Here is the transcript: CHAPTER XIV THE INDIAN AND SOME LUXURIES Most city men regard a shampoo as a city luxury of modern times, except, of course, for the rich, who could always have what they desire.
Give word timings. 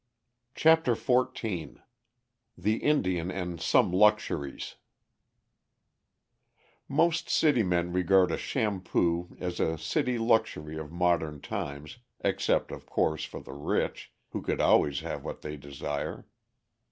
CHAPTER 0.55 0.95
XIV 0.95 1.77
THE 2.57 2.77
INDIAN 2.77 3.29
AND 3.29 3.61
SOME 3.61 3.93
LUXURIES 3.95 4.77
Most 6.87 7.29
city 7.29 7.61
men 7.61 7.93
regard 7.93 8.31
a 8.31 8.37
shampoo 8.39 9.37
as 9.39 9.59
a 9.59 9.77
city 9.77 10.17
luxury 10.17 10.75
of 10.75 10.91
modern 10.91 11.39
times, 11.39 11.99
except, 12.21 12.71
of 12.71 12.87
course, 12.87 13.25
for 13.25 13.41
the 13.41 13.53
rich, 13.53 14.11
who 14.31 14.41
could 14.41 14.59
always 14.59 15.01
have 15.01 15.23
what 15.23 15.43
they 15.43 15.55
desire. 15.55 16.25